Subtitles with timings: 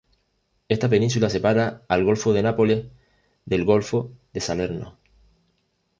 [0.67, 2.87] Esta península separa al golfo de Nápoles
[3.45, 4.97] del golfo de Salerno.